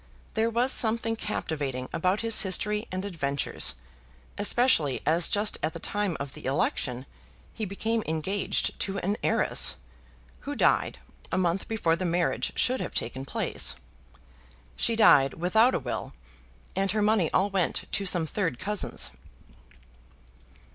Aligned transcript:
There 0.33 0.49
was 0.49 0.71
something 0.71 1.15
captivating 1.15 1.87
about 1.93 2.21
his 2.21 2.41
history 2.41 2.87
and 2.91 3.05
adventures, 3.05 3.75
especially 4.35 4.99
as 5.05 5.29
just 5.29 5.59
at 5.61 5.73
the 5.73 5.79
time 5.79 6.17
of 6.19 6.33
the 6.33 6.45
election 6.45 7.05
he 7.53 7.65
became 7.65 8.01
engaged 8.07 8.79
to 8.79 8.97
an 8.97 9.15
heiress, 9.21 9.75
who 10.39 10.55
died 10.55 10.97
a 11.31 11.37
month 11.37 11.67
before 11.67 11.95
the 11.95 12.03
marriage 12.05 12.51
should 12.55 12.79
have 12.79 12.95
taken 12.95 13.25
place. 13.25 13.75
She 14.75 14.95
died 14.95 15.35
without 15.35 15.75
a 15.75 15.79
will, 15.79 16.15
and 16.75 16.89
her 16.93 17.01
money 17.03 17.29
all 17.31 17.51
went 17.51 17.83
to 17.91 18.07
some 18.07 18.25
third 18.25 18.57
cousins. 18.57 19.11